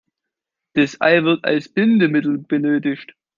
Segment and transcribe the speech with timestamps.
[0.73, 3.13] Das Ei wird als Bindemittel benötigt.